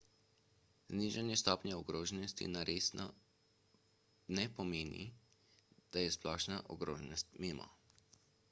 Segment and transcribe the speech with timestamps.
[0.91, 3.05] znižanje stopnje ogroženosti na resno
[4.39, 5.05] ne pomeni
[5.93, 7.69] da je splošna ogroženost mimo